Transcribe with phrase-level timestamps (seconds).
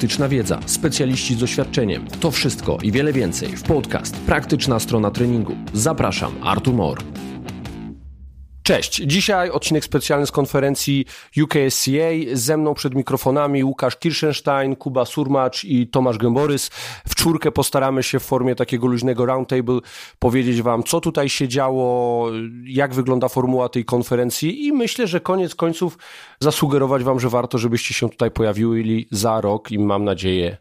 [0.00, 2.06] praktyczna wiedza, specjaliści z doświadczeniem.
[2.20, 5.56] To wszystko i wiele więcej w podcast Praktyczna strona treningu.
[5.74, 6.98] Zapraszam, Artur Mor.
[8.70, 11.04] Cześć, dzisiaj odcinek specjalny z konferencji
[11.42, 12.10] UKSCA.
[12.32, 16.70] Ze mną przed mikrofonami Łukasz Kirschenstein, Kuba Surmacz i Tomasz Gęborys.
[17.08, 19.78] W czwórkę postaramy się w formie takiego luźnego roundtable
[20.18, 22.26] powiedzieć Wam, co tutaj się działo,
[22.64, 25.98] jak wygląda formuła tej konferencji i myślę, że koniec końców
[26.40, 30.56] zasugerować Wam, że warto, żebyście się tutaj pojawiły za rok i mam nadzieję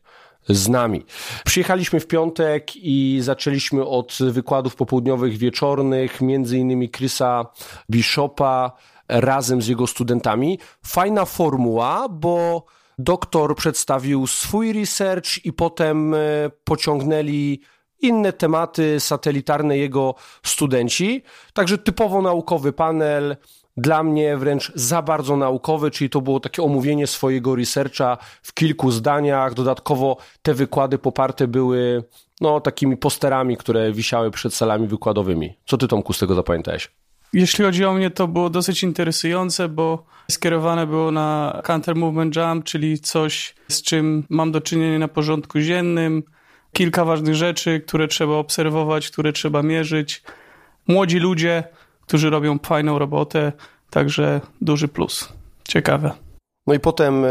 [0.50, 1.06] z nami.
[1.46, 7.46] Przyjechaliśmy w piątek i zaczęliśmy od wykładów popołudniowych, wieczornych, między innymi Chrisa
[7.92, 8.72] Bishopa
[9.08, 10.60] razem z jego studentami.
[10.86, 12.66] Fajna formuła, bo
[12.98, 16.18] doktor przedstawił swój research i potem e,
[16.64, 17.62] pociągnęli
[18.02, 21.24] inne tematy satelitarne jego studenci.
[21.54, 23.38] Także typowo naukowy panel,
[23.82, 28.92] dla mnie wręcz za bardzo naukowy, czyli to było takie omówienie swojego researcha w kilku
[28.92, 29.54] zdaniach.
[29.54, 32.04] Dodatkowo te wykłady poparte były
[32.42, 35.54] no, takimi posterami, które wisiały przed salami wykładowymi.
[35.66, 36.92] Co ty, Tomku, z tego zapamiętałeś?
[37.34, 42.64] Jeśli chodzi o mnie, to było dosyć interesujące, bo skierowane było na counter movement jump,
[42.64, 46.24] czyli coś, z czym mam do czynienia na porządku dziennym.
[46.74, 50.24] Kilka ważnych rzeczy, które trzeba obserwować, które trzeba mierzyć.
[50.88, 51.64] Młodzi ludzie,
[52.10, 53.52] którzy robią fajną robotę,
[53.90, 55.30] także duży plus.
[55.68, 56.12] Ciekawe.
[56.68, 57.30] No i potem e,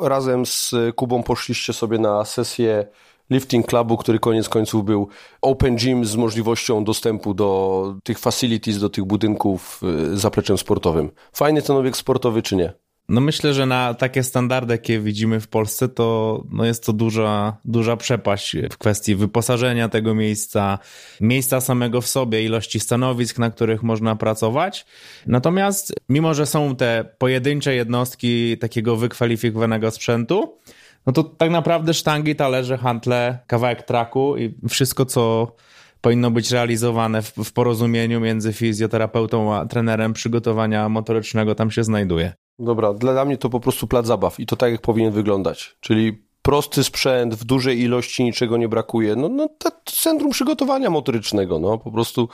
[0.00, 2.86] razem z Kubą poszliście sobie na sesję
[3.30, 5.08] lifting clubu, który koniec końców był
[5.42, 9.80] open gym z możliwością dostępu do tych facilities, do tych budynków
[10.12, 11.10] e, zapleczem sportowym.
[11.32, 12.72] Fajny ten obiekt sportowy czy nie?
[13.10, 17.56] No myślę, że na takie standardy, jakie widzimy w Polsce, to no jest to duża,
[17.64, 20.78] duża przepaść w kwestii wyposażenia tego miejsca,
[21.20, 24.86] miejsca samego w sobie, ilości stanowisk, na których można pracować.
[25.26, 30.58] Natomiast mimo, że są te pojedyncze jednostki takiego wykwalifikowanego sprzętu,
[31.06, 35.52] no to tak naprawdę sztangi, talerze, hantle, kawałek traku i wszystko, co
[36.00, 42.32] powinno być realizowane w, w porozumieniu między fizjoterapeutą a trenerem przygotowania motorycznego tam się znajduje.
[42.60, 45.76] Dobra, dla mnie to po prostu plac zabaw i to tak jak powinien wyglądać.
[45.80, 49.16] Czyli prosty sprzęt, w dużej ilości niczego nie brakuje.
[49.16, 52.28] No, no to centrum przygotowania motorycznego, no po prostu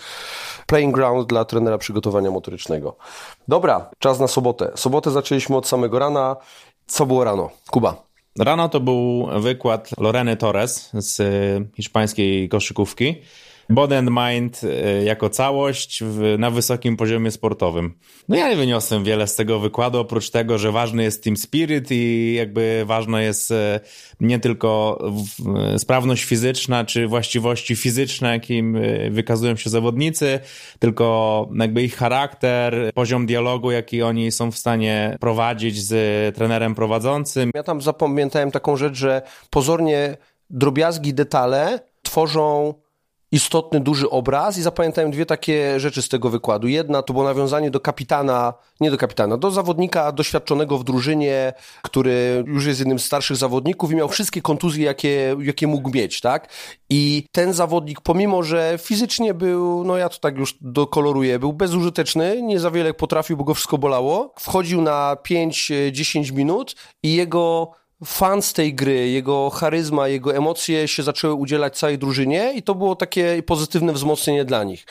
[0.66, 2.96] playing ground dla trenera przygotowania motorycznego.
[3.48, 4.72] Dobra, czas na sobotę.
[4.74, 6.36] Sobotę zaczęliśmy od samego rana.
[6.86, 7.50] Co było rano?
[7.70, 8.06] Kuba.
[8.38, 11.22] Rano to był wykład Loreny Torres z
[11.76, 13.14] hiszpańskiej koszykówki.
[13.70, 17.94] Body and Mind e, jako całość w, na wysokim poziomie sportowym.
[18.28, 21.88] No ja nie wyniosłem wiele z tego wykładu, oprócz tego, że ważny jest team spirit
[21.90, 23.80] i jakby ważna jest e,
[24.20, 24.98] nie tylko
[25.78, 30.40] sprawność fizyczna, czy właściwości fizyczne, jakim e, wykazują się zawodnicy,
[30.78, 37.50] tylko jakby ich charakter, poziom dialogu, jaki oni są w stanie prowadzić z trenerem prowadzącym.
[37.54, 40.16] Ja tam zapamiętałem taką rzecz, że pozornie
[40.50, 42.74] drobiazgi, detale tworzą
[43.32, 46.68] istotny, duży obraz i zapamiętałem dwie takie rzeczy z tego wykładu.
[46.68, 52.44] Jedna to było nawiązanie do kapitana, nie do kapitana, do zawodnika doświadczonego w drużynie, który
[52.46, 56.52] już jest jednym z starszych zawodników i miał wszystkie kontuzje, jakie, jakie mógł mieć, tak?
[56.90, 62.42] I ten zawodnik, pomimo, że fizycznie był, no ja to tak już dokoloruję, był bezużyteczny,
[62.42, 67.72] nie za wiele potrafił, bo go wszystko bolało, wchodził na 5-10 minut i jego
[68.04, 72.74] fan z tej gry, jego charyzma, jego emocje się zaczęły udzielać całej drużynie i to
[72.74, 74.84] było takie pozytywne wzmocnienie dla nich.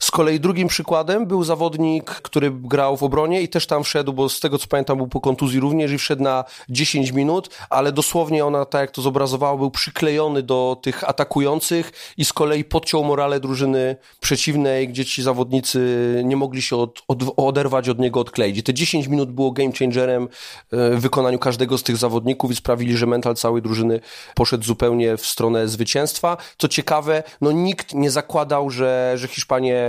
[0.00, 4.28] Z kolei drugim przykładem był zawodnik, który grał w obronie i też tam wszedł, bo
[4.28, 8.44] z tego co pamiętam był po kontuzji również i wszedł na 10 minut, ale dosłownie
[8.46, 13.40] ona, tak jak to zobrazowało, był przyklejony do tych atakujących i z kolei podciął morale
[13.40, 18.58] drużyny przeciwnej, gdzie ci zawodnicy nie mogli się od, od, oderwać od niego, odkleić.
[18.58, 20.28] I te 10 minut było game changerem
[20.72, 24.00] e, w wykonaniu każdego z tych zawodników i sprawili, że mental całej drużyny
[24.34, 26.36] poszedł zupełnie w stronę zwycięstwa.
[26.58, 29.88] Co ciekawe, no nikt nie zakładał, że, że Hiszpanie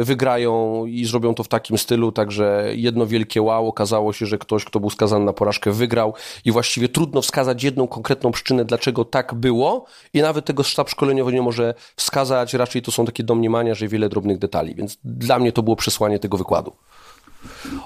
[0.00, 4.64] wygrają i zrobią to w takim stylu, także jedno wielkie wow, okazało się, że ktoś,
[4.64, 6.14] kto był skazany na porażkę, wygrał.
[6.44, 9.84] I właściwie trudno wskazać jedną konkretną przyczynę, dlaczego tak było.
[10.14, 14.08] I nawet tego sztab szkoleniowy nie może wskazać, raczej to są takie domniemania, że wiele
[14.08, 16.72] drobnych detali, więc dla mnie to było przesłanie tego wykładu.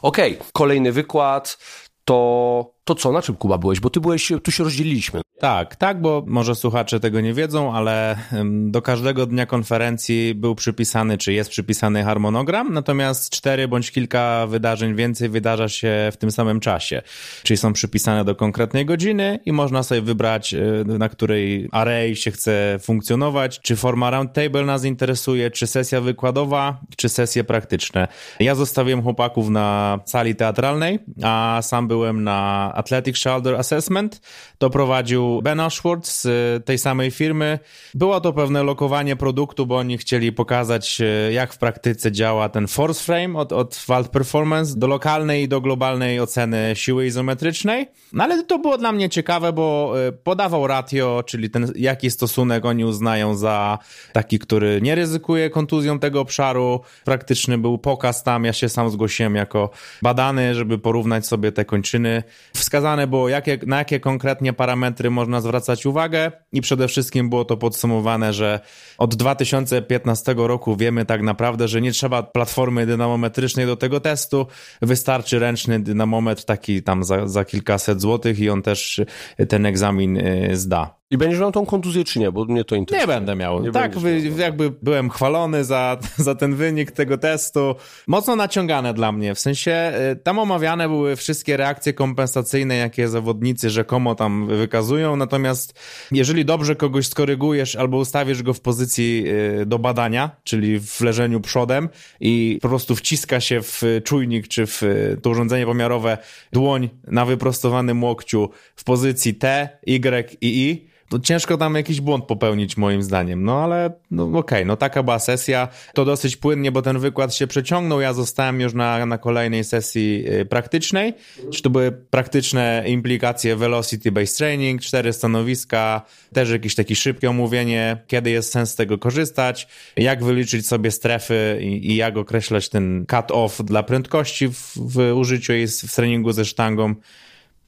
[0.02, 1.58] Okej, okay, kolejny wykład.
[2.04, 3.80] To to co, na czym Kuba byłeś?
[3.80, 5.20] Bo ty byłeś, tu się rozdzieliliśmy.
[5.38, 11.18] Tak, tak, bo może słuchacze tego nie wiedzą, ale do każdego dnia konferencji był przypisany,
[11.18, 16.60] czy jest przypisany harmonogram, natomiast cztery bądź kilka wydarzeń więcej wydarza się w tym samym
[16.60, 17.02] czasie.
[17.42, 22.30] Czyli są przypisane do konkretnej godziny i można sobie wybrać, y, na której array się
[22.30, 28.08] chce funkcjonować, czy forma roundtable nas interesuje, czy sesja wykładowa, czy sesje praktyczne.
[28.40, 34.20] Ja zostawiłem chłopaków na sali teatralnej, a sam byłem na Athletic Shoulder Assessment.
[34.58, 37.58] To prowadził Ben Ashworth z tej samej firmy.
[37.94, 42.68] Było to pewne lokowanie produktu, bo oni chcieli pokazać, e, jak w praktyce działa ten
[42.68, 47.86] force frame od, od Performance do lokalnej i do globalnej oceny siły izometrycznej.
[48.12, 52.64] No ale to było dla mnie ciekawe, bo e, podawał ratio, czyli ten, jaki stosunek
[52.64, 53.78] oni uznają za
[54.12, 56.80] taki, który nie ryzykuje kontuzją tego obszaru.
[57.04, 59.70] Praktyczny był pokaz tam, ja się sam zgłosiłem jako
[60.02, 62.22] badany, żeby porównać sobie te kończyny.
[62.64, 67.56] Wskazane było, jakie, na jakie konkretnie parametry można zwracać uwagę i przede wszystkim było to
[67.56, 68.60] podsumowane, że
[68.98, 74.46] od 2015 roku wiemy tak naprawdę, że nie trzeba platformy dynamometrycznej do tego testu,
[74.82, 79.00] wystarczy ręczny dynamometr taki tam za, za kilkaset złotych i on też
[79.48, 81.03] ten egzamin y, zda.
[81.10, 82.32] I będziesz miał tą kontuzję, czy nie?
[82.32, 83.08] Bo mnie to interesuje.
[83.08, 83.62] Nie będę miał.
[83.62, 87.74] Nie tak, wy, jakby byłem chwalony za, za ten wynik tego testu.
[88.06, 89.34] Mocno naciągane dla mnie.
[89.34, 95.16] W sensie y, tam omawiane były wszystkie reakcje kompensacyjne, jakie zawodnicy rzekomo tam wykazują.
[95.16, 95.80] Natomiast
[96.12, 99.24] jeżeli dobrze kogoś skorygujesz albo ustawisz go w pozycji
[99.60, 101.88] y, do badania, czyli w leżeniu przodem
[102.20, 104.82] i po prostu wciska się w czujnik czy w
[105.22, 106.18] to urządzenie pomiarowe
[106.52, 112.24] dłoń na wyprostowanym łokciu w pozycji T, Y i I, to ciężko tam jakiś błąd
[112.24, 116.72] popełnić moim zdaniem, no ale no okej, okay, no taka była sesja, to dosyć płynnie,
[116.72, 121.14] bo ten wykład się przeciągnął, ja zostałem już na, na kolejnej sesji y, praktycznej,
[121.52, 123.56] czy to były praktyczne implikacje?
[123.56, 126.02] Velocity-based training, cztery stanowiska,
[126.32, 131.58] też jakieś takie szybkie omówienie, kiedy jest sens z tego korzystać, jak wyliczyć sobie strefy
[131.62, 136.44] i, i jak określać ten cut-off dla prędkości w, w użyciu jej w treningu ze
[136.44, 136.94] sztangą,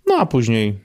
[0.07, 0.79] no a później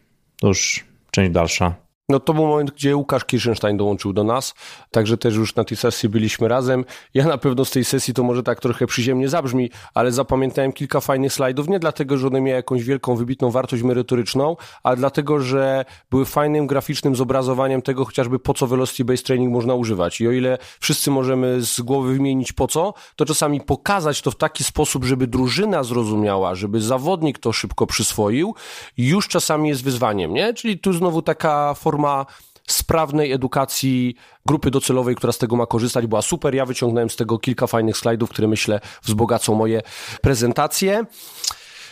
[0.43, 1.90] już część dalsza.
[2.11, 4.53] No to był moment, gdzie Łukasz Kirschenstein dołączył do nas,
[4.91, 6.85] także też już na tej sesji byliśmy razem.
[7.13, 10.99] Ja na pewno z tej sesji to może tak trochę przyziemnie zabrzmi, ale zapamiętałem kilka
[10.99, 15.85] fajnych slajdów, nie dlatego, że one miały jakąś wielką, wybitną wartość merytoryczną, ale dlatego, że
[16.09, 20.21] były fajnym, graficznym zobrazowaniem tego chociażby po co Velocity Based Training można używać.
[20.21, 24.35] I o ile wszyscy możemy z głowy wymienić po co, to czasami pokazać to w
[24.35, 28.55] taki sposób, żeby drużyna zrozumiała, żeby zawodnik to szybko przyswoił,
[28.97, 30.53] już czasami jest wyzwaniem, nie?
[30.53, 32.25] Czyli tu znowu taka forma forma
[32.68, 34.15] sprawnej edukacji
[34.45, 36.56] grupy docelowej, która z tego ma korzystać, była super.
[36.56, 39.81] Ja wyciągnąłem z tego kilka fajnych slajdów, które myślę wzbogacą moje
[40.21, 41.06] prezentacje.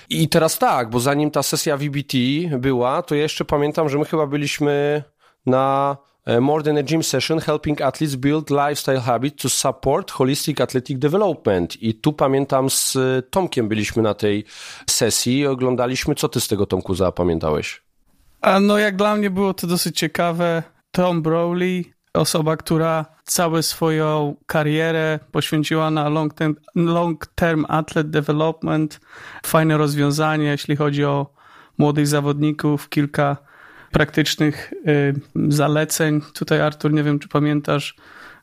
[0.09, 2.17] I teraz tak, bo zanim ta sesja VBT
[2.57, 5.03] była, to ja jeszcze pamiętam, że my chyba byliśmy
[5.45, 10.61] na e, More Than a Gym Session Helping Athletes Build Lifestyle Habit to Support Holistic
[10.61, 11.83] Athletic Development.
[11.83, 12.97] I tu pamiętam z
[13.31, 14.45] Tomkiem byliśmy na tej
[14.89, 16.15] sesji i oglądaliśmy.
[16.15, 17.88] Co ty z tego, Tomku, zapamiętałeś?
[18.41, 20.63] A no jak dla mnie było to dosyć ciekawe.
[20.91, 28.99] Tom Browley, osoba, która całą swoją karierę poświęciła na long term, long term athlete development.
[29.45, 31.33] Fajne rozwiązanie, jeśli chodzi o
[31.77, 33.37] młodych zawodników, kilka
[33.91, 35.13] praktycznych y,
[35.49, 36.21] zaleceń.
[36.33, 37.95] Tutaj Artur, nie wiem czy pamiętasz,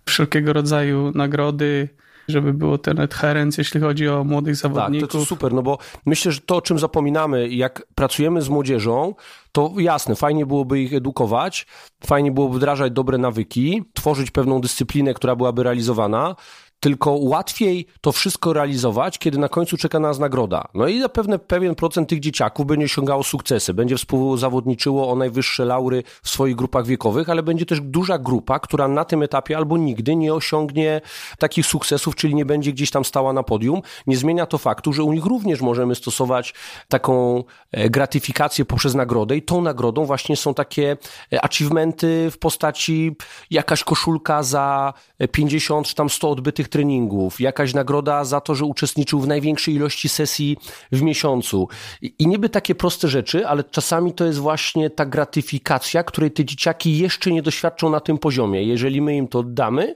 [0.07, 1.89] wszelkiego rodzaju nagrody,
[2.29, 5.09] żeby było ten adherence, jeśli chodzi o młodych zawodników.
[5.09, 8.49] Tak, to, to super, no bo myślę, że to, o czym zapominamy, jak pracujemy z
[8.49, 9.15] młodzieżą,
[9.53, 11.67] to jasne, fajnie byłoby ich edukować,
[12.07, 16.37] fajnie byłoby wdrażać dobre nawyki, tworzyć pewną dyscyplinę, która byłaby realizowana,
[16.81, 20.69] tylko łatwiej to wszystko realizować, kiedy na końcu czeka nas nagroda.
[20.75, 26.03] No i zapewne pewien procent tych dzieciaków będzie osiągało sukcesy, będzie współzawodniczyło o najwyższe laury
[26.23, 30.17] w swoich grupach wiekowych, ale będzie też duża grupa, która na tym etapie albo nigdy
[30.17, 31.01] nie osiągnie
[31.39, 33.83] takich sukcesów, czyli nie będzie gdzieś tam stała na podium.
[34.07, 36.55] Nie zmienia to faktu, że u nich również możemy stosować
[36.89, 40.97] taką e, gratyfikację poprzez nagrodę i tą nagrodą właśnie są takie
[41.33, 43.17] e, achievementy w postaci
[43.51, 44.93] jakaś koszulka za
[45.33, 50.09] 50 czy tam 100 odbytych treningów, jakaś nagroda za to, że uczestniczył w największej ilości
[50.09, 50.57] sesji
[50.93, 51.69] w miesiącu.
[52.03, 56.99] I niby takie proste rzeczy, ale czasami to jest właśnie ta gratyfikacja, której te dzieciaki
[56.99, 58.63] jeszcze nie doświadczą na tym poziomie.
[58.63, 59.95] Jeżeli my im to damy,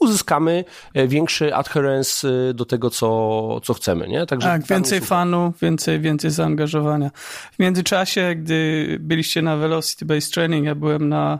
[0.00, 0.64] uzyskamy
[0.94, 4.08] e, większy adherence e, do tego, co, co chcemy.
[4.08, 4.26] Nie?
[4.26, 7.10] Także tak, więcej fanu, więcej, więcej zaangażowania.
[7.52, 11.38] W międzyczasie, gdy byliście na Velocity Based Training, ja byłem na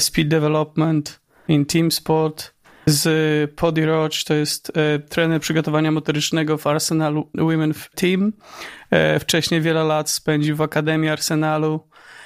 [0.00, 2.54] Speed Development in Team Sport,
[2.86, 8.32] z Pody Roach, to jest e, trener przygotowania motorycznego w Arsenalu Women Team.
[8.90, 11.80] E, wcześniej wiele lat spędził w Akademii Arsenalu,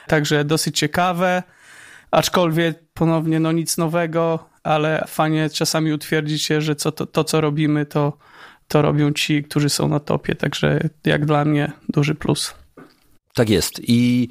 [0.07, 1.43] także dosyć ciekawe,
[2.11, 7.41] aczkolwiek ponownie no nic nowego, ale fajnie czasami utwierdzić się, że co, to, to co
[7.41, 8.19] robimy, to,
[8.69, 12.55] to robią ci, którzy są na topie, także jak dla mnie duży plus.
[13.37, 13.81] Tak jest.
[13.83, 14.29] I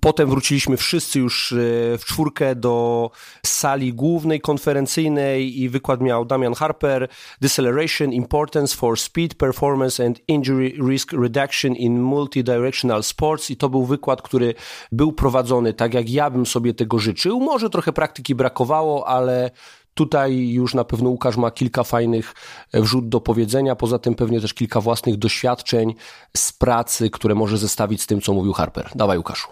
[0.00, 1.56] potem wróciliśmy wszyscy już e,
[1.98, 3.10] w czwórkę do
[3.46, 7.08] sali głównej, konferencyjnej i wykład miał Damian Harper,
[7.40, 13.84] Deceleration, Importance for Speed, Performance and Injury Risk Reduction in Multidirectional Sports i to był
[13.84, 14.54] wykład, który
[14.92, 17.40] był prowadzony tak, jak ja bym sobie tego życzył.
[17.40, 19.50] Może trochę praktyki brakowało, ale
[19.94, 22.34] Tutaj już na pewno Łukasz ma kilka fajnych
[22.72, 25.94] e, wrzut do powiedzenia, poza tym pewnie też kilka własnych doświadczeń
[26.36, 28.90] z pracy, które może zestawić z tym, co mówił Harper.
[28.94, 29.48] Dawaj Łukaszu.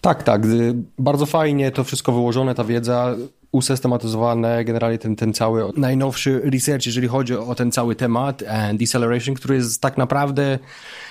[0.00, 0.42] Tak, tak.
[0.98, 3.14] Bardzo fajnie to wszystko wyłożone, ta wiedza
[3.56, 9.34] usystematyzowane, generalnie ten, ten cały najnowszy research, jeżeli chodzi o ten cały temat and deceleration,
[9.34, 10.58] który jest tak naprawdę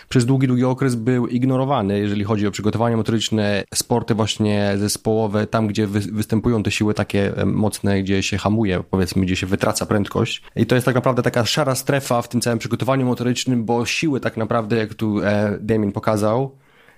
[0.10, 5.68] przez długi, długi okres był ignorowany, jeżeli chodzi o przygotowanie motoryczne, sporty właśnie zespołowe, tam
[5.68, 10.44] gdzie wy, występują te siły takie mocne, gdzie się hamuje, powiedzmy, gdzie się wytraca prędkość.
[10.56, 14.20] I to jest tak naprawdę taka szara strefa w tym całym przygotowaniu motorycznym, bo siły
[14.20, 16.52] tak naprawdę, jak tu e, Damien pokazał,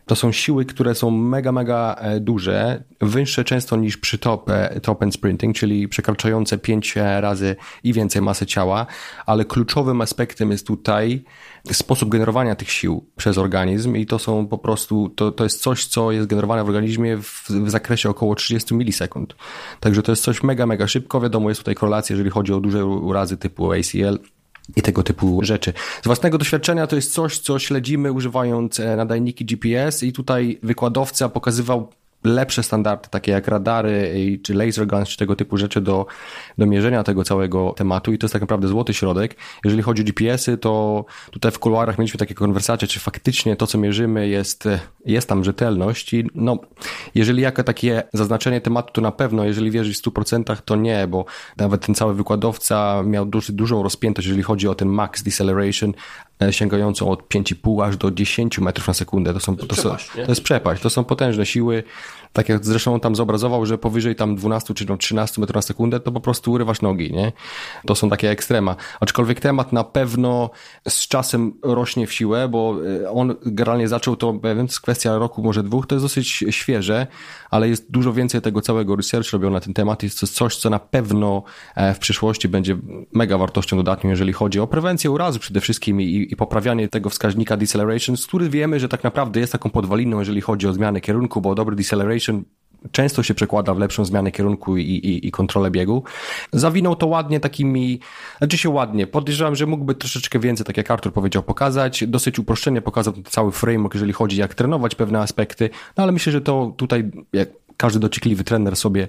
[0.07, 4.79] to są siły, które są mega, mega e, duże, wyższe często niż przy top, e,
[4.79, 8.85] top end sprinting, czyli przekraczające pięć razy i więcej masy ciała,
[9.25, 11.23] ale kluczowym aspektem jest tutaj
[11.71, 15.85] sposób generowania tych sił przez organizm i to są po prostu, to, to jest coś,
[15.85, 19.35] co jest generowane w organizmie w, w zakresie około 30 milisekund.
[19.79, 21.21] Także to jest coś mega, mega szybko.
[21.21, 24.19] Wiadomo, jest tutaj korelacja, jeżeli chodzi o duże urazy typu ACL,
[24.75, 25.73] i tego typu rzeczy.
[26.01, 31.29] Z własnego doświadczenia to jest coś, co śledzimy używając e, nadajniki GPS i tutaj wykładowca
[31.29, 31.89] pokazywał
[32.27, 36.05] lepsze standardy, takie jak radary czy laser guns, czy tego typu rzeczy do,
[36.57, 39.35] do mierzenia tego całego tematu i to jest tak naprawdę złoty środek.
[39.65, 43.77] Jeżeli chodzi o GPS-y, to tutaj w kuluarach mieliśmy takie konwersacje, czy faktycznie to, co
[43.77, 44.67] mierzymy jest,
[45.05, 46.57] jest tam rzetelność i no,
[47.15, 51.25] jeżeli jako takie zaznaczenie tematu, to na pewno, jeżeli wierzysz w 100%, to nie, bo
[51.57, 55.93] nawet ten cały wykładowca miał dosyć dużą rozpiętość, jeżeli chodzi o ten max deceleration,
[56.51, 59.33] sięgającą od 5,5 aż do 10 metrów na sekundę.
[59.33, 61.83] To, są, to, to, są, to jest przepaść, to są potężne siły.
[62.33, 65.99] Tak jak zresztą on tam zobrazował, że powyżej tam 12 czy 13 metrów na sekundę,
[65.99, 67.31] to po prostu urywasz nogi, nie?
[67.85, 68.75] To są takie ekstrema.
[68.99, 70.49] Aczkolwiek temat na pewno
[70.89, 75.43] z czasem rośnie w siłę, bo e, on generalnie zaczął to, wiem, z kwestia roku,
[75.43, 77.07] może dwóch, to jest dosyć świeże,
[77.49, 80.03] ale jest dużo więcej tego całego research robią na ten temat.
[80.03, 81.43] Jest to coś, co na pewno
[81.75, 82.77] e, w przyszłości będzie
[83.13, 87.57] mega wartością dodatnią, jeżeli chodzi o prewencję urazu przede wszystkim i, i poprawianie tego wskaźnika
[87.57, 91.41] deceleration, z który wiemy, że tak naprawdę jest taką podwaliną, jeżeli chodzi o zmianę kierunku,
[91.41, 92.16] bo dobry deceleration
[92.91, 96.03] często się przekłada w lepszą zmianę kierunku i, i, i kontrolę biegu.
[96.53, 97.99] Zawinął to ładnie takimi,
[98.37, 102.03] znaczy się ładnie, podejrzewam, że mógłby troszeczkę więcej, tak jak Artur powiedział, pokazać.
[102.07, 106.41] Dosyć uproszczenie pokazał cały framework, jeżeli chodzi jak trenować pewne aspekty, no ale myślę, że
[106.41, 109.07] to tutaj, jak każdy dociekliwy trener sobie,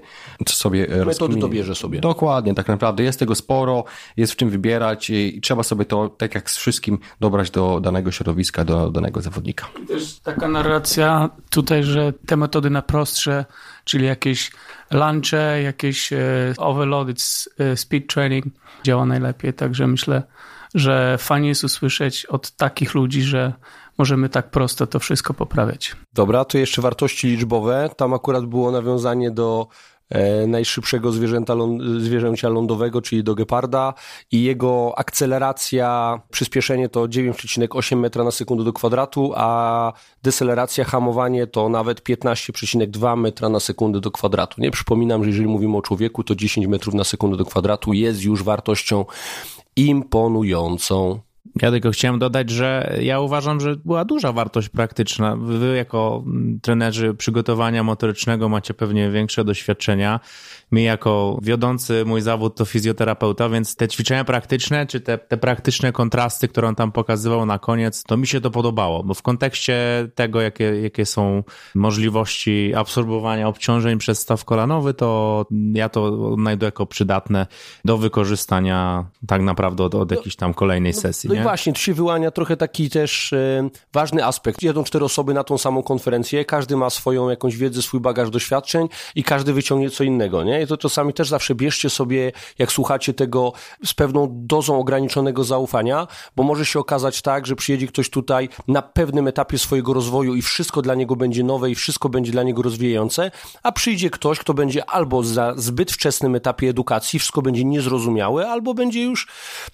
[0.49, 1.41] sobie Metody rozkminie.
[1.41, 2.01] dobierze sobie.
[2.01, 3.03] Dokładnie, tak naprawdę.
[3.03, 3.85] Jest tego sporo,
[4.17, 8.13] jest w czym wybierać i trzeba sobie to, tak jak z wszystkim, dobrać do danego
[8.13, 9.67] środowiska, do danego zawodnika.
[9.89, 13.45] Też taka narracja tutaj, że te metody na prostsze,
[13.85, 14.53] czyli jakieś
[14.91, 16.19] lunche, jakieś e,
[16.57, 17.19] overloaded
[17.59, 18.45] e, speed training
[18.85, 20.23] działa najlepiej, także myślę,
[20.75, 23.53] że fajnie jest usłyszeć od takich ludzi, że
[23.99, 25.97] możemy tak prosto to wszystko poprawiać.
[26.13, 27.91] Dobra, to jeszcze wartości liczbowe.
[27.97, 29.67] Tam akurat było nawiązanie do
[30.11, 31.55] e, najszybszego zwierzęta,
[31.99, 33.95] zwierzęcia lądowego, czyli do geparda
[34.33, 41.69] i jego akceleracja, przyspieszenie to 9,8 metra na sekundę do kwadratu, a deceleracja, hamowanie to
[41.69, 44.61] nawet 15,2 metra na sekundę do kwadratu.
[44.61, 48.23] Nie przypominam, że jeżeli mówimy o człowieku, to 10 metrów na sekundę do kwadratu jest
[48.23, 49.05] już wartością
[49.77, 51.28] imponującą.
[51.63, 55.37] Ja tylko chciałem dodać, że ja uważam, że była duża wartość praktyczna.
[55.37, 56.25] Wy jako
[56.63, 60.21] trenerzy przygotowania motorycznego macie pewnie większe doświadczenia
[60.73, 65.93] mi jako wiodący mój zawód to fizjoterapeuta, więc te ćwiczenia praktyczne, czy te, te praktyczne
[65.93, 70.09] kontrasty, które on tam pokazywał na koniec, to mi się to podobało, bo w kontekście
[70.15, 71.43] tego, jakie, jakie są
[71.75, 77.47] możliwości absorbowania obciążeń przez staw kolanowy, to ja to odnajduję jako przydatne
[77.85, 81.29] do wykorzystania tak naprawdę od, od jakiejś tam kolejnej no, sesji.
[81.29, 84.63] No, no i właśnie, tu się wyłania trochę taki też e, ważny aspekt.
[84.63, 88.89] Jedą cztery osoby na tą samą konferencję, każdy ma swoją jakąś wiedzę, swój bagaż doświadczeń
[89.15, 90.58] i każdy wyciągnie co innego, nie?
[90.63, 93.53] I to czasami też zawsze bierzcie sobie, jak słuchacie tego,
[93.85, 98.83] z pewną dozą ograniczonego zaufania, bo może się okazać tak, że przyjedzie ktoś tutaj na
[98.83, 102.63] pewnym etapie swojego rozwoju i wszystko dla niego będzie nowe i wszystko będzie dla niego
[102.63, 103.31] rozwijające,
[103.63, 108.75] a przyjdzie ktoś, kto będzie albo za zbyt wczesnym etapie edukacji, wszystko będzie niezrozumiałe, albo
[108.75, 109.29] będzie już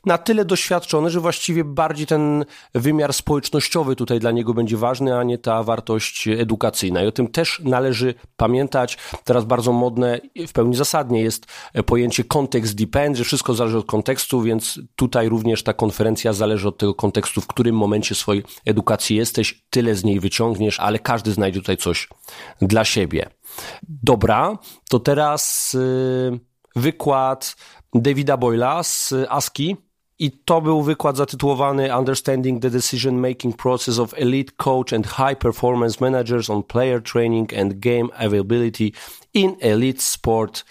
[0.07, 5.23] na tyle doświadczony, że właściwie bardziej ten wymiar społecznościowy tutaj dla niego będzie ważny, a
[5.23, 7.03] nie ta wartość edukacyjna.
[7.03, 8.99] I o tym też należy pamiętać.
[9.25, 11.47] Teraz bardzo modne, w pełni zasadnie jest
[11.87, 16.79] pojęcie context depend, że wszystko zależy od kontekstu, więc tutaj również ta konferencja zależy od
[16.79, 21.61] tego kontekstu, w którym momencie swojej edukacji jesteś, tyle z niej wyciągniesz, ale każdy znajdzie
[21.61, 22.09] tutaj coś
[22.63, 23.31] dla siebie.
[23.83, 25.73] Dobra, to teraz
[26.31, 26.41] yy,
[26.77, 27.57] wykład
[27.95, 29.77] Davida Boyla z ASCII.
[30.25, 35.39] I to był wykład zatytułowany Understanding the Decision Making Process of Elite Coach and High
[35.39, 38.93] Performance Managers on Player Training and Game Availability
[39.35, 40.65] in Elite Sport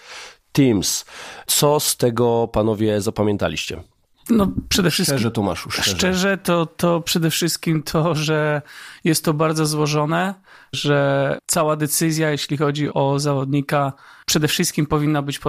[0.52, 1.04] Teams.
[1.46, 3.93] Co z tego panowie zapamiętaliście?
[4.30, 5.18] No, przede wszystkim.
[5.18, 5.90] Szczerze, Tomaszu, szczerze.
[5.96, 8.62] Szczerze, to, to przede wszystkim to, że
[9.04, 10.34] jest to bardzo złożone,
[10.72, 13.92] że cała decyzja, jeśli chodzi o zawodnika,
[14.26, 15.40] przede wszystkim powinna być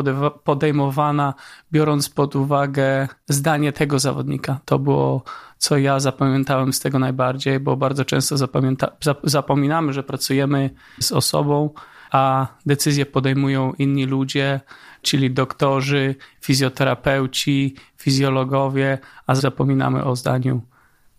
[0.43, 1.33] podejmowana,
[1.71, 4.59] biorąc pod uwagę zdanie tego zawodnika.
[4.65, 5.23] To było,
[5.57, 8.35] co ja zapamiętałem z tego najbardziej, bo bardzo często
[9.23, 11.69] zapominamy, że pracujemy z osobą,
[12.11, 14.59] a decyzje podejmują inni ludzie,
[15.05, 18.97] czyli doktorzy, fizjoterapeuci, fizjologowie,
[19.27, 20.61] a zapominamy o zdaniu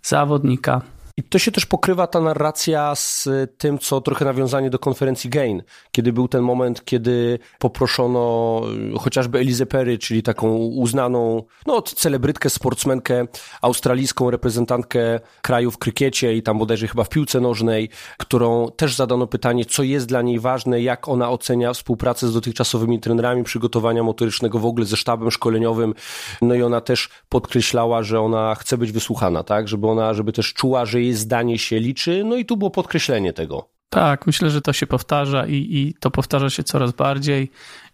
[0.02, 0.82] zawodnika.
[1.18, 5.62] I to się też pokrywa ta narracja z tym, co trochę nawiązanie do konferencji Gain,
[5.92, 8.62] kiedy był ten moment, kiedy poproszono
[8.94, 13.26] y, chociażby Elizę Perry, czyli taką uznaną, no, celebrytkę, sportsmenkę,
[13.62, 19.26] australijską reprezentantkę kraju w krykiecie i tam bodajże chyba w piłce nożnej, którą też zadano
[19.26, 24.58] pytanie, co jest dla niej ważne, jak ona ocenia współpracę z dotychczasowymi trenerami, przygotowania motorycznego
[24.58, 25.94] w ogóle ze sztabem szkoleniowym.
[26.42, 30.54] No i ona też podkreślała, że ona chce być wysłuchana, tak, żeby ona, żeby też
[30.54, 33.68] czuła, że jej zdanie się liczy, no i tu było podkreślenie tego.
[33.88, 37.50] Tak, myślę, że to się powtarza i, i to powtarza się coraz bardziej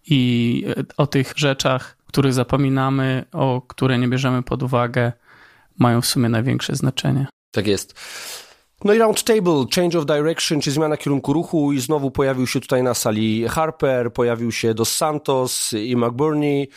[0.06, 5.12] i e, o tych rzeczach, których zapominamy, o które nie bierzemy pod uwagę,
[5.78, 7.26] mają w sumie największe znaczenie.
[7.50, 7.94] Tak jest.
[8.84, 12.82] No i roundtable, change of direction, czy zmiana kierunku ruchu i znowu pojawił się tutaj
[12.82, 16.68] na sali Harper, pojawił się Dos Santos i McBurney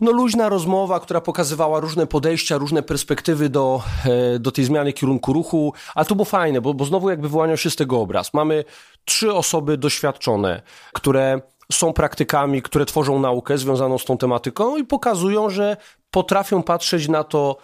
[0.00, 5.32] no, luźna rozmowa, która pokazywała różne podejścia, różne perspektywy do, e, do tej zmiany kierunku
[5.32, 8.34] ruchu, ale to było fajne, bo, bo znowu jakby wyłaniał się z tego obraz.
[8.34, 8.64] Mamy
[9.04, 11.40] trzy osoby doświadczone, które
[11.72, 15.76] są praktykami, które tworzą naukę związaną z tą tematyką i pokazują, że
[16.10, 17.56] potrafią patrzeć na to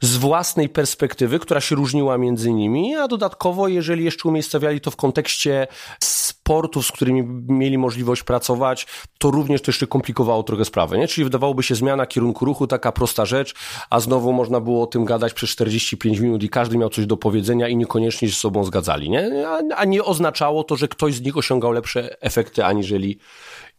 [0.00, 4.96] z własnej perspektywy, która się różniła między nimi, a dodatkowo, jeżeli jeszcze umiejscowiali to w
[4.96, 5.66] kontekście
[6.04, 8.86] sportów, z którymi mieli możliwość pracować,
[9.18, 11.08] to również to jeszcze komplikowało trochę sprawę, nie?
[11.08, 13.54] Czyli wydawałoby się zmiana kierunku ruchu, taka prosta rzecz,
[13.90, 17.16] a znowu można było o tym gadać przez 45 minut i każdy miał coś do
[17.16, 19.48] powiedzenia i niekoniecznie się z sobą zgadzali, nie?
[19.48, 23.18] A, a nie oznaczało to, że ktoś z nich osiągał lepsze efekty aniżeli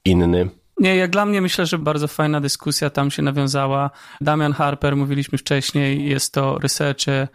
[0.06, 0.61] inny.
[0.82, 3.90] Nie, jak dla mnie myślę, że bardzo fajna dyskusja tam się nawiązała.
[4.22, 7.28] Damian Harper, mówiliśmy wcześniej, jest to researcher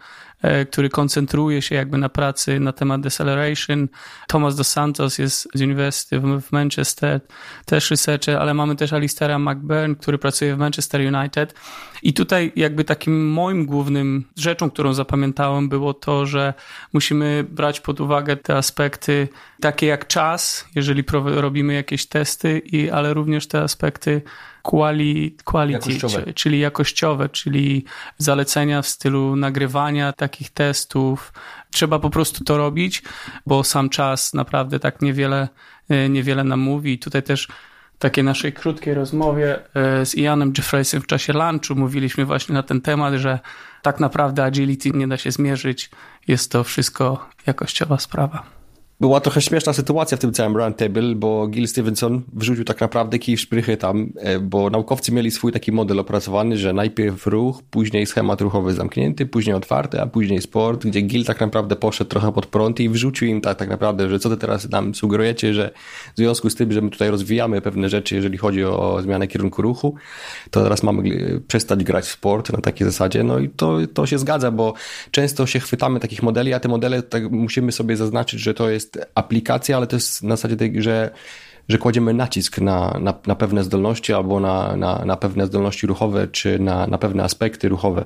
[0.71, 3.87] który koncentruje się jakby na pracy na temat deceleration.
[4.27, 7.21] Thomas dos Santos jest z University w Manchester,
[7.65, 11.53] też researcher, ale mamy też Alistera McBurn, który pracuje w Manchester United.
[12.03, 16.53] I tutaj jakby takim moim głównym rzeczą, którą zapamiętałem było to, że
[16.93, 19.27] musimy brać pod uwagę te aspekty
[19.61, 24.21] takie jak czas, jeżeli robimy jakieś testy, i, ale również te aspekty
[24.67, 26.33] quali, quality, jakościowe.
[26.33, 27.85] czyli jakościowe, czyli
[28.17, 31.33] zalecenia w stylu nagrywania takich testów.
[31.71, 33.03] Trzeba po prostu to robić,
[33.45, 35.47] bo sam czas naprawdę tak niewiele,
[35.89, 36.93] e, niewiele nam mówi.
[36.93, 37.47] I tutaj też
[37.99, 42.81] takiej naszej krótkiej rozmowie e, z Ianem Jeffreysem w czasie lunchu mówiliśmy właśnie na ten
[42.81, 43.39] temat, że
[43.81, 45.89] tak naprawdę agility nie da się zmierzyć.
[46.27, 48.56] Jest to wszystko jakościowa sprawa.
[48.99, 53.37] Była trochę śmieszna sytuacja w tym całym roundtable, bo Gil Stevenson wrzucił tak naprawdę kij
[53.37, 58.05] w szprychy tam, e, bo naukowcy mieli swój taki model opracowany, że najpierw ruch, później
[58.05, 62.45] schemat ruchowy zamknięty, później otwarty, a później sport, gdzie Gil tak naprawdę poszedł trochę pod
[62.45, 65.71] prąd i wrzucił im tak, tak naprawdę, że co ty teraz nam sugerujecie, że
[66.13, 69.61] w związku z tym, że my tutaj rozwijamy pewne rzeczy, jeżeli chodzi o zmianę kierunku
[69.61, 69.95] ruchu,
[70.51, 74.05] to teraz mamy e, przestać grać w sport na takiej zasadzie, no i to, to
[74.05, 74.73] się zgadza, bo
[75.11, 78.86] często się chwytamy takich modeli, a te modele tak musimy sobie zaznaczyć, że to jest
[78.87, 81.11] jest aplikacja, ale to jest na zasadzie tej, że
[81.69, 86.27] że kładziemy nacisk na, na, na pewne zdolności albo na, na, na pewne zdolności ruchowe,
[86.27, 88.05] czy na, na pewne aspekty ruchowe.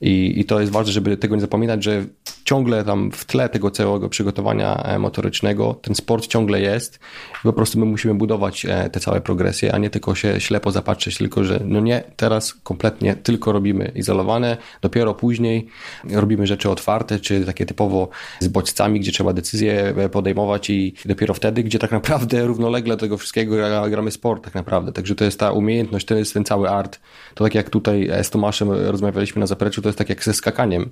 [0.00, 2.04] I, I to jest ważne, żeby tego nie zapominać, że
[2.44, 6.98] ciągle tam w tle tego całego przygotowania e, motorycznego, ten sport ciągle jest.
[7.42, 11.18] Po prostu my musimy budować e, te całe progresje, a nie tylko się ślepo zapatrzeć,
[11.18, 15.66] tylko że no nie, teraz kompletnie tylko robimy izolowane, dopiero później
[16.10, 18.08] robimy rzeczy otwarte, czy takie typowo
[18.40, 23.18] z bodźcami, gdzie trzeba decyzje e, podejmować i dopiero wtedy, gdzie tak naprawdę równolegle tego
[23.18, 23.56] wszystkiego
[23.90, 24.92] gramy sport tak naprawdę.
[24.92, 27.00] Także to jest ta umiejętność, to jest ten cały art.
[27.34, 30.90] To tak jak tutaj z Tomaszem rozmawialiśmy na zapleczu, to jest tak jak ze skakaniem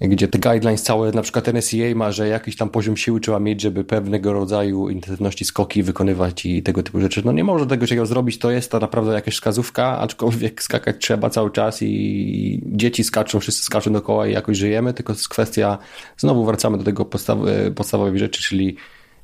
[0.00, 3.60] gdzie te guidelines całe, na przykład NSCA ma, że jakiś tam poziom siły trzeba mieć,
[3.60, 7.22] żeby pewnego rodzaju intensywności skoki wykonywać i tego typu rzeczy.
[7.24, 11.30] No nie można tego czegoś zrobić, to jest to naprawdę jakaś wskazówka, aczkolwiek skakać trzeba
[11.30, 15.78] cały czas i dzieci skaczą, wszyscy skaczą dookoła i jakoś żyjemy, tylko jest kwestia,
[16.16, 17.38] znowu wracamy do tego podstaw,
[17.74, 18.76] podstawowej rzeczy, czyli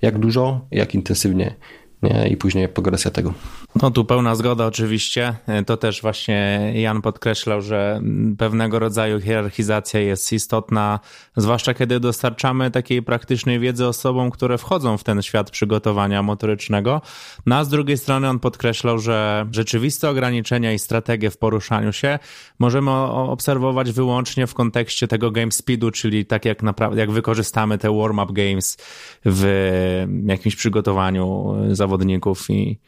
[0.02, 1.54] jak dużo, jak intensywnie
[2.02, 2.28] nie?
[2.28, 3.34] i później progresja tego.
[3.82, 5.34] No tu pełna zgoda oczywiście.
[5.66, 8.00] To też właśnie Jan podkreślał, że
[8.38, 11.00] pewnego rodzaju hierarchizacja jest istotna,
[11.36, 17.02] zwłaszcza kiedy dostarczamy takiej praktycznej wiedzy osobom, które wchodzą w ten świat przygotowania motorycznego.
[17.46, 22.18] No a z drugiej strony on podkreślał, że rzeczywiste ograniczenia i strategie w poruszaniu się
[22.58, 27.96] możemy obserwować wyłącznie w kontekście tego game speedu, czyli tak jak naprawdę, jak wykorzystamy te
[27.98, 28.76] warm-up games
[29.24, 31.54] w jakimś przygotowaniu
[31.90, 32.78] zawodników i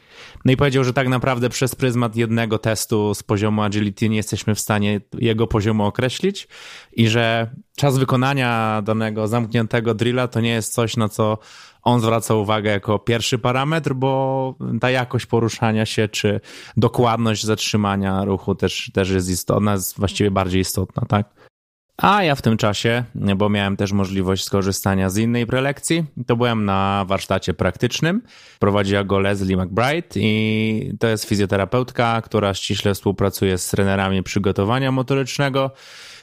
[0.44, 4.54] no i powiedział, że tak naprawdę przez pryzmat jednego testu z poziomu agility nie jesteśmy
[4.54, 6.48] w stanie jego poziomu określić
[6.92, 11.38] i że czas wykonania danego zamkniętego drilla to nie jest coś, na co
[11.82, 16.40] on zwraca uwagę jako pierwszy parametr, bo ta jakość poruszania się czy
[16.76, 21.51] dokładność zatrzymania ruchu też, też jest istotna, jest właściwie bardziej istotna, tak?
[21.96, 26.64] A ja w tym czasie, bo miałem też możliwość skorzystania z innej prelekcji, to byłem
[26.64, 28.22] na warsztacie praktycznym.
[28.58, 35.70] Prowadziła go Leslie McBride i to jest fizjoterapeutka, która ściśle współpracuje z trenerami przygotowania motorycznego.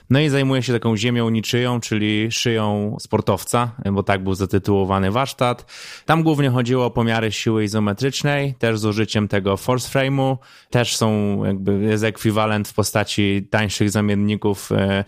[0.10, 5.72] No i zajmuje się taką ziemią niczyją, czyli szyją sportowca, bo tak był zatytułowany warsztat.
[6.06, 10.38] Tam głównie chodziło o pomiary siły izometrycznej, też z użyciem tego force frame'u.
[10.70, 14.72] Też są jakby, jest ekwiwalent w postaci tańszych zamienników.
[14.72, 15.04] E,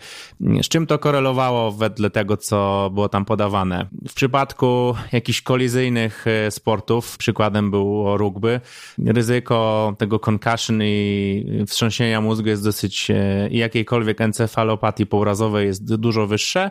[0.62, 3.86] z czym to korelowało wedle tego, co było tam podawane?
[4.08, 8.60] W przypadku jakichś kolizyjnych e, sportów, przykładem było rugby,
[9.06, 15.94] ryzyko tego concussion i wstrząsienia mózgu jest dosyć e, i jakiejkolwiek encefalopatii empatii pourazowej jest
[15.94, 16.70] dużo wyższe.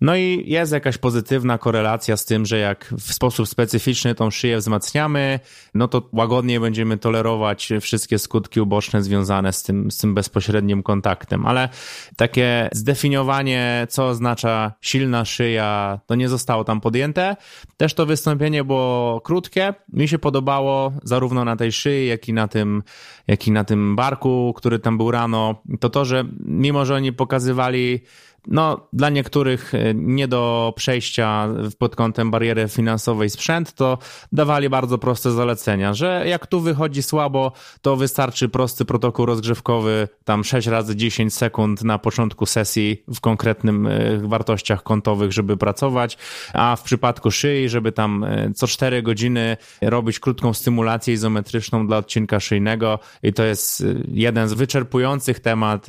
[0.00, 4.58] No i jest jakaś pozytywna korelacja z tym, że jak w sposób specyficzny tą szyję
[4.58, 5.40] wzmacniamy,
[5.74, 11.46] no to łagodniej będziemy tolerować wszystkie skutki uboczne związane z tym, z tym bezpośrednim kontaktem.
[11.46, 11.68] Ale
[12.16, 17.36] takie zdefiniowanie, co oznacza silna szyja, to nie zostało tam podjęte.
[17.76, 19.74] Też to wystąpienie było krótkie.
[19.92, 22.82] Mi się podobało zarówno na tej szyi, jak i na tym,
[23.26, 25.62] jak i na tym barku, który tam był rano.
[25.80, 28.00] To to, że mimo, że oni pokazywali pokazywali
[28.46, 33.98] no, dla niektórych e, nie do przejścia pod kątem bariery finansowej sprzęt, to
[34.32, 40.44] dawali bardzo proste zalecenia, że jak tu wychodzi słabo, to wystarczy prosty protokół rozgrzewkowy, tam
[40.44, 46.18] 6 razy 10 sekund na początku sesji w konkretnym e, wartościach kątowych, żeby pracować,
[46.54, 51.96] a w przypadku szyi, żeby tam e, co 4 godziny robić krótką stymulację izometryczną dla
[51.96, 55.86] odcinka szyjnego i to jest jeden z wyczerpujących temat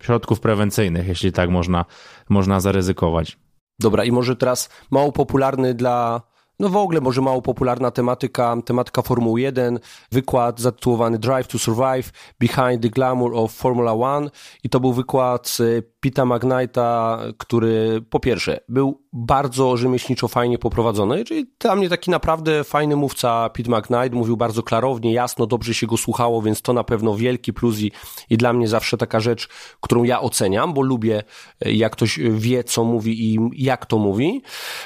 [0.00, 1.84] środków prewencyjnych, jeśli tak można
[2.28, 3.38] można, zaryzykować.
[3.80, 6.22] Dobra, i może teraz mało popularny dla
[6.60, 9.78] no w ogóle może mało popularna tematyka, tematyka Formuły 1,
[10.12, 14.30] wykład zatytułowany Drive to Survive, Behind the Glamour of Formula One
[14.64, 15.58] i to był wykład
[16.00, 22.64] Pita Magnite'a, który po pierwsze był bardzo rzemieślniczo fajnie poprowadzony, czyli dla mnie taki naprawdę
[22.64, 26.84] fajny mówca Pete McKnight, mówił bardzo klarownie, jasno, dobrze się go słuchało, więc to na
[26.84, 27.92] pewno wielki plus i,
[28.30, 29.48] i dla mnie zawsze taka rzecz,
[29.80, 31.22] którą ja oceniam, bo lubię
[31.60, 34.42] jak ktoś wie, co mówi i jak to mówi.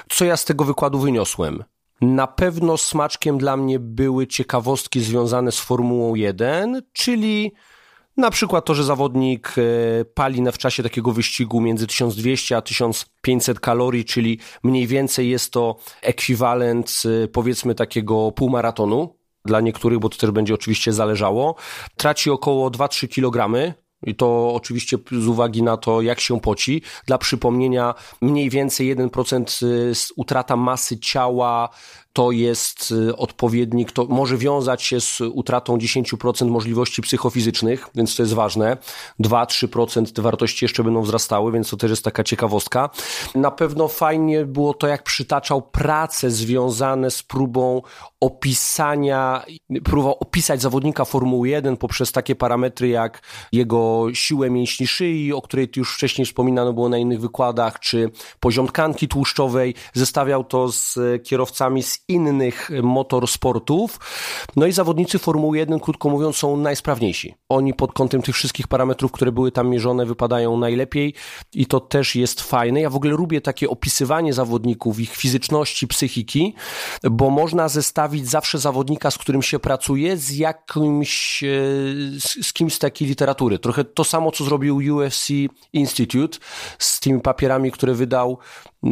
[0.09, 1.64] Co ja z tego wykładu wyniosłem?
[2.01, 7.53] Na pewno smaczkiem dla mnie były ciekawostki związane z Formułą 1, czyli
[8.17, 13.61] na przykład to, że zawodnik e, pali w czasie takiego wyścigu między 1200 a 1500
[13.61, 17.03] kalorii, czyli mniej więcej jest to ekwiwalent
[17.33, 21.57] powiedzmy takiego półmaratonu dla niektórych, bo to też będzie oczywiście zależało.
[21.97, 23.75] Traci około 2-3 kg,
[24.07, 26.83] i to oczywiście z uwagi na to, jak się poci.
[27.07, 31.69] Dla przypomnienia, mniej więcej 1% y, utrata masy ciała
[32.15, 38.23] to jest y, odpowiednik, to może wiązać się z utratą 10% możliwości psychofizycznych, więc to
[38.23, 38.77] jest ważne.
[39.21, 42.91] 2-3% te wartości jeszcze będą wzrastały, więc to też jest taka ciekawostka.
[43.35, 47.83] Na pewno fajnie było to, jak przytaczał prace związane z próbą
[48.21, 49.45] opisania,
[49.85, 55.69] próbował opisać zawodnika Formuły 1 poprzez takie parametry jak jego siłę mięśni szyi, o której
[55.77, 59.75] już wcześniej wspominano było na innych wykładach, czy poziom tkanki tłuszczowej.
[59.93, 64.01] Zestawiał to z kierowcami z innych motorsportów.
[64.57, 67.35] No i zawodnicy Formuły 1, krótko mówiąc, są najsprawniejsi.
[67.49, 71.15] Oni pod kątem tych wszystkich parametrów, które były tam mierzone, wypadają najlepiej
[71.55, 72.81] i to też jest fajne.
[72.81, 76.55] Ja w ogóle lubię takie opisywanie zawodników, ich fizyczności, psychiki,
[77.11, 81.49] bo można zestawić zawsze zawodnika, z którym się pracuje, z jakimś, e,
[82.43, 83.59] z kimś z takiej literatury.
[83.59, 85.29] Trochę to samo, co zrobił UFC
[85.73, 86.39] Institute
[86.79, 88.39] z tymi papierami, które wydał,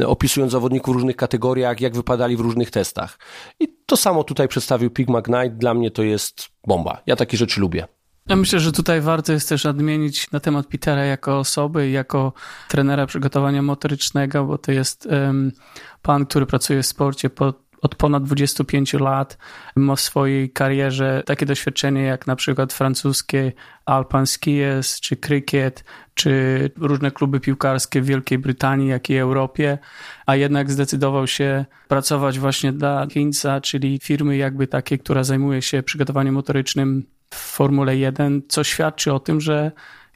[0.07, 3.19] opisując zawodników w różnych kategoriach, jak wypadali w różnych testach.
[3.61, 5.59] I to samo tutaj przedstawił Pig McKnight.
[5.59, 7.03] Dla mnie to jest bomba.
[7.07, 7.87] Ja takie rzeczy lubię.
[8.29, 12.33] Ja myślę, że tutaj warto jest też nadmienić na temat Petera jako osoby, jako
[12.69, 15.53] trenera przygotowania motorycznego, bo to jest um,
[16.03, 19.39] pan, który pracuje w sporcie po, od ponad 25 lat.
[19.77, 23.53] Ma w swojej karierze takie doświadczenie jak na przykład francuskie
[23.85, 29.79] Alpan Skies, czy krykiet, czy różne kluby piłkarskie w Wielkiej Brytanii, jak i Europie,
[30.27, 35.83] a jednak zdecydował się pracować właśnie dla Heinza, czyli firmy jakby takiej, która zajmuje się
[35.83, 39.73] przygotowaniem motorycznym w Formule 1, co świadczy o tym, że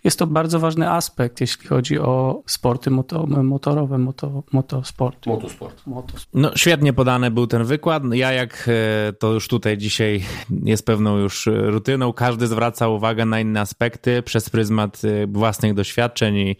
[0.07, 5.27] jest to bardzo ważny aspekt, jeśli chodzi o sporty moto, motorowe, moto, motosport.
[5.27, 5.87] Motosport.
[5.87, 6.29] Motosport.
[6.35, 8.03] No, świetnie podany był ten wykład.
[8.13, 10.23] Ja, jak e, to już tutaj dzisiaj
[10.63, 16.37] jest pewną już rutyną, każdy zwraca uwagę na inne aspekty przez pryzmat e, własnych doświadczeń
[16.37, 16.57] i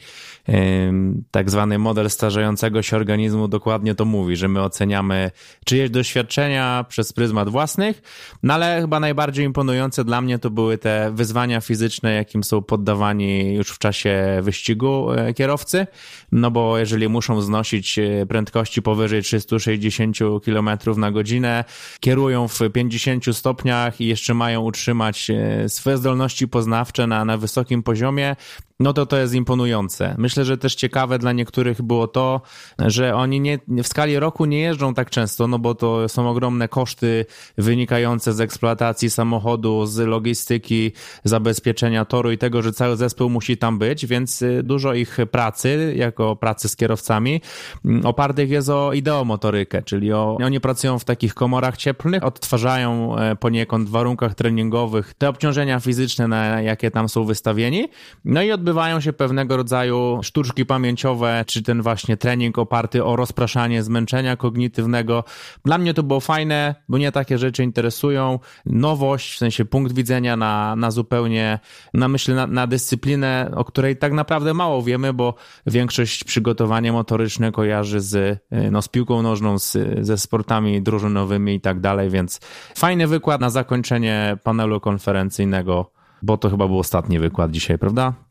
[1.31, 5.31] tak zwany model starzejącego się organizmu dokładnie to mówi, że my oceniamy
[5.65, 8.03] czyjeś doświadczenia przez pryzmat własnych,
[8.43, 13.36] no ale chyba najbardziej imponujące dla mnie to były te wyzwania fizyczne, jakim są poddawani
[13.45, 15.87] już w czasie wyścigu e, kierowcy,
[16.33, 21.65] no bo jeżeli muszą znosić e, prędkości powyżej 360 km na godzinę,
[22.01, 27.83] kierują w 50 stopniach i jeszcze mają utrzymać e, swoje zdolności poznawcze na, na wysokim
[27.83, 28.37] poziomie,
[28.81, 30.15] no to to jest imponujące.
[30.19, 32.41] Myślę, że też ciekawe dla niektórych było to,
[32.79, 36.69] że oni nie, w skali roku nie jeżdżą tak często, no bo to są ogromne
[36.69, 37.27] koszty
[37.59, 40.93] wynikające z eksploatacji samochodu, z logistyki,
[41.25, 45.95] zabezpieczenia toru i tego, że cały zespół musi tam być, więc y, dużo ich pracy,
[45.97, 47.41] jako pracy z kierowcami,
[47.85, 53.37] mm, opartych jest o ideomotorykę, czyli o, oni pracują w takich komorach cieplnych, odtwarzają e,
[53.37, 57.89] poniekąd w warunkach treningowych te obciążenia fizyczne, na jakie tam są wystawieni,
[58.25, 63.17] no i od odbywają się pewnego rodzaju sztuczki pamięciowe, czy ten właśnie trening oparty o
[63.17, 65.25] rozpraszanie zmęczenia kognitywnego.
[65.65, 68.39] Dla mnie to było fajne, bo mnie takie rzeczy interesują.
[68.67, 71.59] Nowość, w sensie punkt widzenia na, na zupełnie,
[71.95, 75.35] na myślę, na, na dyscyplinę, o której tak naprawdę mało wiemy, bo
[75.67, 81.81] większość przygotowania motoryczne kojarzy z, no, z piłką nożną, z, ze sportami drużynowymi i tak
[81.81, 82.41] dalej, więc
[82.77, 85.91] fajny wykład na zakończenie panelu konferencyjnego,
[86.23, 88.26] bo to chyba był ostatni wykład dzisiaj, prawda?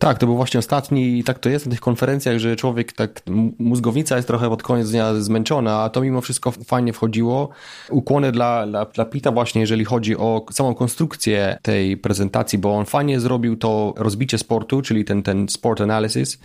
[0.00, 3.22] Tak, to był właśnie ostatni i tak to jest na tych konferencjach, że człowiek tak,
[3.58, 7.48] mózgowica jest trochę pod koniec dnia zmęczona, a to mimo wszystko fajnie wchodziło.
[7.90, 12.84] Ukłony dla, dla, dla Pita właśnie, jeżeli chodzi o samą konstrukcję tej prezentacji, bo on
[12.86, 16.38] fajnie zrobił to rozbicie sportu, czyli ten, ten sport analysis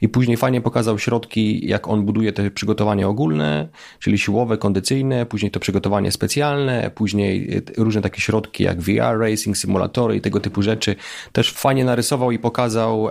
[0.00, 5.50] i później fajnie pokazał środki, jak on buduje te przygotowanie ogólne, czyli siłowe, kondycyjne, później
[5.50, 10.96] to przygotowanie specjalne, później różne takie środki jak VR, racing, symulatory i tego typu rzeczy.
[11.32, 12.57] Też fajnie narysował i pokazał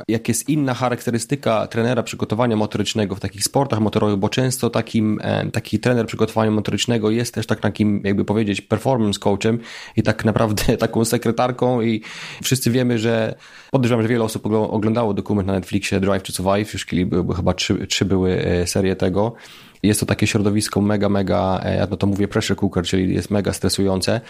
[0.08, 5.52] jak jest inna charakterystyka trenera przygotowania motorycznego w takich sportach motorowych, bo często takim, e,
[5.52, 9.60] taki trener przygotowania motorycznego jest też tak takim, jakby powiedzieć, performance coachem
[9.96, 12.02] i tak naprawdę taką sekretarką i
[12.44, 13.36] wszyscy wiemy, że
[13.72, 17.88] podejrzewam, że wiele osób oglądało dokument na Netflixie Drive to Survive, już były, chyba trzy,
[17.88, 19.36] trzy były e, serie tego
[19.84, 23.54] jest to takie środowisko mega, mega, e, ja to mówię pressure cooker, czyli jest mega
[23.54, 24.22] stresujące.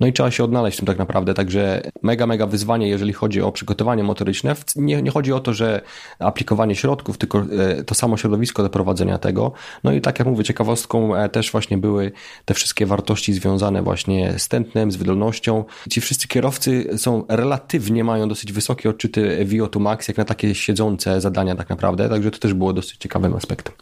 [0.00, 1.34] No i trzeba się odnaleźć w tym tak naprawdę.
[1.34, 4.54] Także mega, mega wyzwanie, jeżeli chodzi o przygotowanie motoryczne.
[4.76, 5.80] Nie, nie chodzi o to, że
[6.18, 9.52] aplikowanie środków, tylko e, to samo środowisko do prowadzenia tego.
[9.84, 12.12] No i tak jak mówię, ciekawostką e, też właśnie były
[12.44, 15.64] te wszystkie wartości związane właśnie z tętnem, z wydolnością.
[15.90, 21.20] Ci wszyscy kierowcy są relatywnie, mają dosyć wysokie odczyty VO2 max, jak na takie siedzące
[21.20, 22.08] zadania tak naprawdę.
[22.08, 23.74] Także to też było dosyć ciekawym aspektem.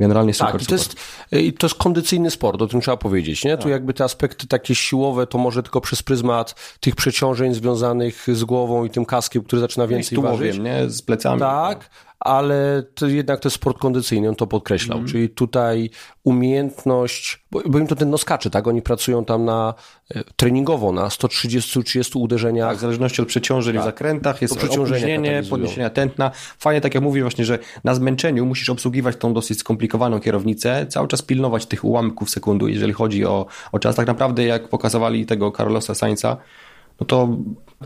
[0.00, 0.52] Generalnie super.
[0.52, 0.94] Tak, to jest,
[1.30, 3.44] to jest kondycyjny sport, o tym trzeba powiedzieć.
[3.44, 3.56] Nie?
[3.56, 3.72] Tu tak.
[3.72, 8.84] jakby te aspekty takie siłowe to może tylko przez pryzmat tych przeciążeń związanych z głową
[8.84, 10.58] i tym kaskiem, który zaczyna więcej no ważyć.
[10.58, 10.90] nie?
[10.90, 11.40] Z plecami.
[11.40, 14.98] Tak, ale to jednak to jest sport kondycyjny, on to podkreślał.
[14.98, 15.10] Mm.
[15.10, 15.90] Czyli tutaj
[16.24, 18.66] umiejętność, bo, bo im to ten noskaczy, tak?
[18.66, 19.74] Oni pracują tam na
[20.14, 22.68] e, treningowo na 130-30 uderzeniach.
[22.68, 23.82] Tak, w zależności od przeciążeń tak.
[23.82, 26.30] w zakrętach jest opóźnienie, podniesienia tętna.
[26.58, 31.08] Fajnie, tak jak mówisz właśnie, że na zmęczeniu musisz obsługiwać tą dosyć skomplikowaną kierownicę, cały
[31.08, 33.96] czas pilnować tych ułamków sekundy, jeżeli chodzi o, o czas.
[33.96, 36.36] Tak naprawdę jak pokazywali tego Carlosa Sainza,
[37.00, 37.28] no to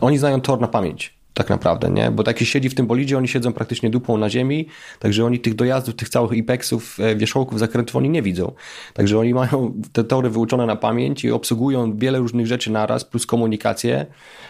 [0.01, 2.11] oni znają tor na pamięć tak naprawdę, nie?
[2.11, 4.67] Bo taki siedzi w tym bolidzie, oni siedzą praktycznie dupą na ziemi,
[4.99, 8.51] także oni tych dojazdów, tych całych ipexów, e, wierzchołków, zakrętów oni nie widzą.
[8.93, 13.25] Także oni mają te tory wyuczone na pamięć i obsługują wiele różnych rzeczy naraz, plus
[13.25, 14.05] komunikację,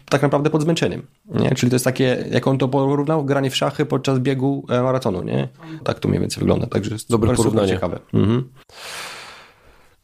[0.09, 1.51] tak naprawdę pod zmęczeniem, nie?
[1.55, 5.23] Czyli to jest takie, jak on to porównał, granie w szachy podczas biegu e, maratonu,
[5.23, 5.47] nie?
[5.83, 7.69] Tak to mniej więcej wygląda, także jest Dobre porównanie.
[7.69, 7.99] ciekawe.
[8.13, 8.49] Mhm.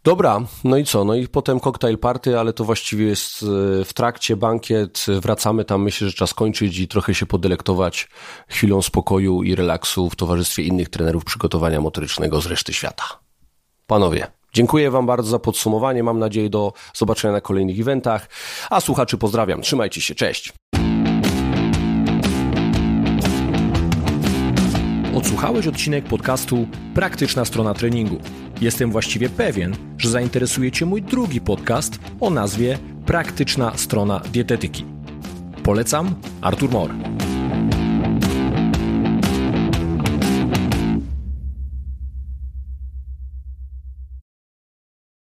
[0.04, 1.06] Dobra, no i co?
[1.06, 5.06] No i potem koktajl party, ale to właściwie jest e, w trakcie bankiet.
[5.22, 8.08] Wracamy tam, myślę, że czas kończyć i trochę się podelektować
[8.48, 13.04] chwilą spokoju i relaksu w towarzystwie innych trenerów przygotowania motorycznego z reszty świata.
[13.88, 16.04] Panowie, dziękuję Wam bardzo za podsumowanie.
[16.04, 18.30] Mam nadzieję do zobaczenia na kolejnych eventach.
[18.70, 19.62] A słuchaczy pozdrawiam.
[19.62, 20.16] Trzymajcie się.
[20.16, 20.54] Cześć.
[25.40, 28.18] Odsłuchałeś odcinek podcastu Praktyczna strona treningu.
[28.62, 34.86] Jestem właściwie pewien, że zainteresuje Cię mój drugi podcast o nazwie Praktyczna strona dietetyki.
[35.64, 36.92] Polecam Artur Mor.